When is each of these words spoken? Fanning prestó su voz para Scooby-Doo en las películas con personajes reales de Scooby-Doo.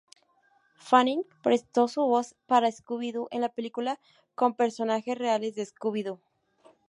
Fanning 0.79 1.27
prestó 1.43 1.87
su 1.87 2.01
voz 2.01 2.33
para 2.47 2.71
Scooby-Doo 2.71 3.27
en 3.29 3.41
las 3.41 3.51
películas 3.51 3.99
con 4.33 4.55
personajes 4.55 5.15
reales 5.15 5.53
de 5.53 5.67
Scooby-Doo. 5.67 6.19